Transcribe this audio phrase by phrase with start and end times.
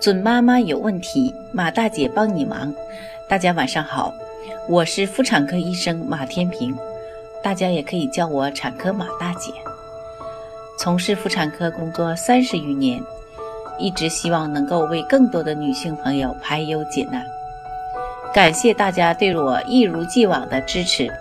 [0.00, 2.74] 准妈妈有问题，马大姐帮你忙。
[3.28, 4.14] 大家晚上好，
[4.66, 6.74] 我是妇产科医生马天平，
[7.42, 9.52] 大家也可以叫我产科马大姐。
[10.78, 12.98] 从事妇产科工作三十余年，
[13.78, 17.22] 一直希望能够为更多的女性朋友排忧解难。
[18.32, 21.12] 感谢大家对我一如既往的支持。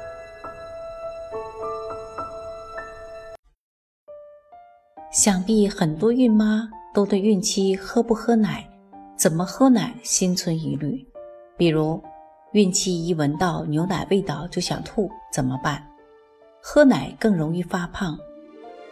[5.11, 8.68] 想必很多孕妈都对孕期喝不喝奶、
[9.19, 11.05] 怎么喝奶心存疑虑。
[11.57, 12.01] 比如，
[12.53, 15.85] 孕期一闻到牛奶味道就想吐，怎么办？
[16.61, 18.17] 喝奶更容易发胖，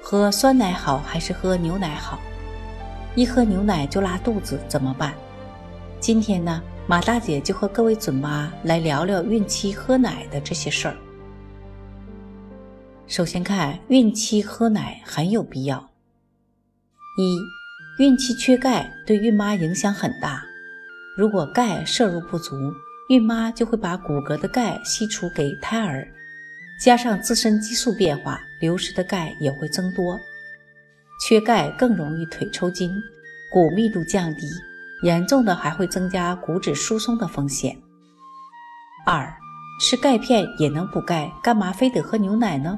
[0.02, 2.19] 喝酸奶好还是喝牛奶好？
[3.16, 5.13] 一喝牛奶就拉肚子，怎么办？
[6.02, 10.97] 今天呢，马大姐就和各位准妈来聊聊孕期喝奶的这些事儿。
[13.07, 15.89] 首先看孕期喝奶很有必要。
[17.17, 17.39] 一，
[17.97, 20.43] 孕期缺钙对孕妈影响很大。
[21.17, 22.55] 如果钙摄入不足，
[23.09, 26.07] 孕妈就会把骨骼的钙析出给胎儿，
[26.80, 30.16] 加上自身激素变化，流失的钙也会增多。
[31.25, 32.91] 缺钙更容易腿抽筋，
[33.52, 34.47] 骨密度降低，
[35.02, 37.75] 严重的还会增加骨质疏松的风险。
[39.07, 39.35] 二，
[39.81, 42.77] 吃钙片也能补钙，干嘛非得喝牛奶呢？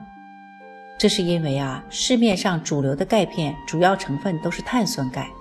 [1.00, 5.32] 这是因为啊，市面上主流的钙片主要成分都是碳酸钙，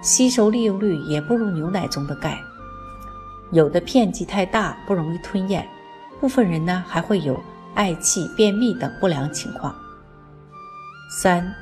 [0.00, 2.38] 吸收利用率也不如牛奶中的钙。
[3.50, 5.66] 有的片剂太大，不容易吞咽，
[6.20, 7.42] 部分人呢还会有
[7.74, 9.74] 嗳气、便秘等不良情况。
[11.20, 11.52] 三，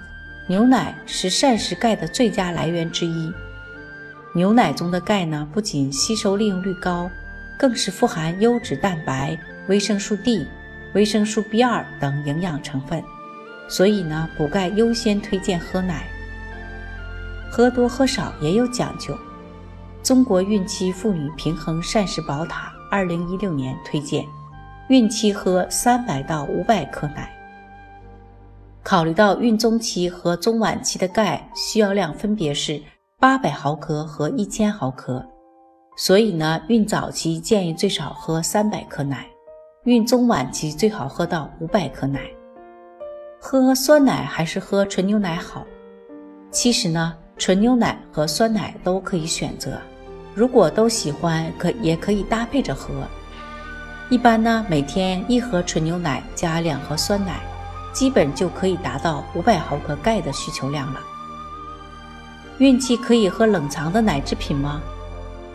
[0.46, 3.32] 牛奶是膳食钙的最佳来源之一。
[4.34, 7.10] 牛奶中的钙呢，不仅吸收利用率高，
[7.58, 10.46] 更是富含优质蛋白、维生素 D、
[10.92, 13.02] 维生素 B2 等营养成分。
[13.70, 16.04] 所以呢，补钙优先推荐喝奶，
[17.48, 19.16] 喝多喝少也有讲究。
[20.02, 24.26] 中国孕期妇女平衡膳食宝塔二零一六年推荐，
[24.88, 27.32] 孕期喝三百到五百克奶。
[28.82, 32.82] 考虑到孕中期和中晚期的钙需要量分别是
[33.20, 35.24] 八百毫克和一千毫克，
[35.96, 39.26] 所以呢，孕早期建议最少喝三百克奶，
[39.84, 42.20] 孕中晚期最好喝到五百克奶。
[43.42, 45.64] 喝酸奶还是喝纯牛奶好？
[46.50, 49.80] 其实呢，纯牛奶和酸奶都可以选择。
[50.34, 52.92] 如果都喜欢，可也可以搭配着喝。
[54.10, 57.40] 一般呢，每天一盒纯牛奶加两盒酸奶，
[57.94, 61.00] 基本就可以达到五百毫克钙的需求量了。
[62.58, 64.82] 孕期可以喝冷藏的奶制品吗？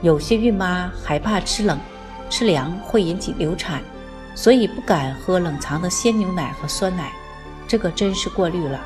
[0.02, 1.80] 有些孕妈害怕吃冷、
[2.32, 3.84] 吃凉会引起流产，
[4.34, 7.14] 所以不敢喝冷藏的鲜牛奶和酸奶。
[7.76, 8.80] 这个真是过滤了，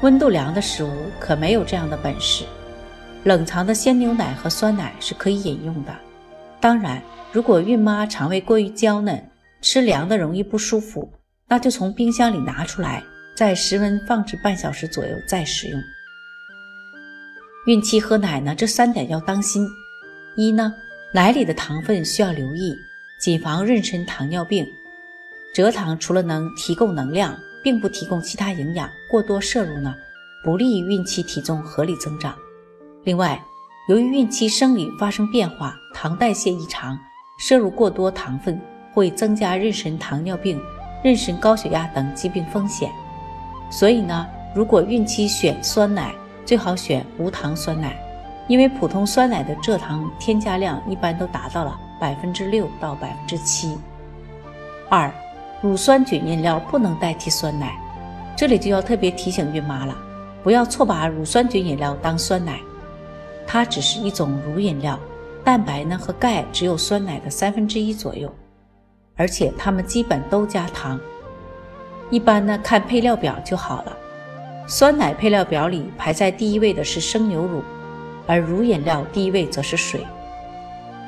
[0.00, 0.90] 温度凉的食物
[1.20, 2.46] 可没有这样的本事。
[3.22, 5.94] 冷藏的鲜牛奶和酸奶是可以饮用的。
[6.58, 7.02] 当然，
[7.32, 9.22] 如果孕妈肠胃过于娇嫩，
[9.60, 11.12] 吃凉的容易不舒服，
[11.48, 13.04] 那就从冰箱里拿出来，
[13.36, 15.78] 在室温放置半小时左右再食用。
[17.66, 19.68] 孕期喝奶呢，这三点要当心：
[20.34, 20.72] 一呢，
[21.12, 22.74] 奶里的糖分需要留意，
[23.20, 24.66] 谨防妊娠糖尿病。
[25.54, 29.94] 蔗糖除了能提供能量，并不提供其他营养，过多摄入呢，
[30.44, 32.34] 不利于孕期体重合理增长。
[33.02, 33.42] 另外，
[33.88, 36.98] 由于孕期生理发生变化，糖代谢异常，
[37.38, 38.60] 摄入过多糖分
[38.92, 40.60] 会增加妊娠糖尿病、
[41.02, 42.92] 妊娠高血压等疾病风险。
[43.70, 46.14] 所以呢，如果孕期选酸奶，
[46.44, 47.96] 最好选无糖酸奶，
[48.46, 53.76] 因为普通酸奶的蔗糖添加量一般都达到了百分之六到百分之七。
[54.90, 55.10] 二。
[55.64, 57.74] 乳酸菌饮料不能代替酸奶，
[58.36, 59.96] 这里就要特别提醒孕妈了，
[60.42, 62.60] 不要错把乳酸菌饮料当酸奶，
[63.46, 65.00] 它只是一种乳饮料，
[65.42, 68.30] 蛋白呢和钙只有酸奶的三分之一左右，
[69.16, 71.00] 而且它们基本都加糖，
[72.10, 73.96] 一般呢看配料表就好了。
[74.66, 77.62] 酸奶配料表里排在第一位的是生牛乳，
[78.26, 80.04] 而乳饮料第一位则是水。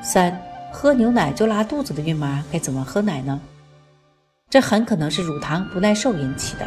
[0.00, 0.34] 三，
[0.72, 3.38] 喝牛奶就拉肚子的孕妈该怎么喝奶呢？
[4.48, 6.64] 这很可能是乳糖不耐受引起的。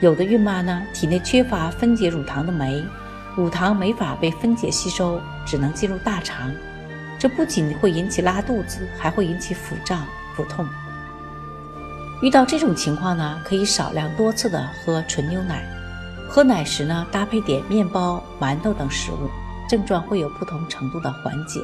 [0.00, 2.84] 有的孕妈呢，体内缺乏分解乳糖的酶，
[3.36, 6.52] 乳糖没法被分解吸收，只能进入大肠。
[7.16, 10.04] 这不仅会引起拉肚子，还会引起腹胀、
[10.34, 10.66] 腹痛。
[12.20, 15.64] 遇到这种情况呢，可以少量多次的喝纯牛奶。
[16.28, 19.30] 喝奶时呢，搭配点面包、馒头等食物，
[19.70, 21.60] 症状会有不同程度的缓解。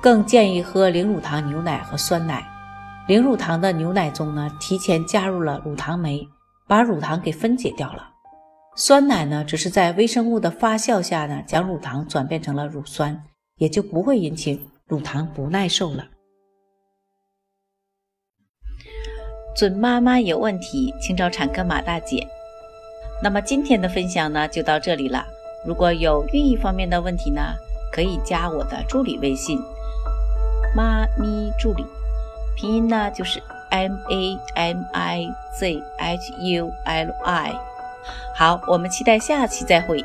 [0.00, 2.48] 更建议喝零乳糖牛奶和酸奶。
[3.08, 6.28] 零乳糖的牛奶中呢，提前加入了乳糖酶，
[6.68, 8.08] 把乳糖给分解掉了。
[8.76, 13.24] 酸奶呢，只是在微生物的发酵下呢，将乳糖转变成了乳酸，
[13.56, 16.06] 也就不会引起乳糖不耐受了。
[19.56, 22.24] 准妈妈有问题，请找产科马大姐。
[23.22, 25.26] 那么今天的分享呢，就到这里了。
[25.66, 27.42] 如果有孕育方面的问题呢，
[27.92, 29.58] 可以加我的助理微信
[30.74, 31.84] “妈咪助理”，
[32.56, 37.54] 拼音呢就是 M A M I Z H U L I。
[38.34, 40.04] 好，我们期待下期再会。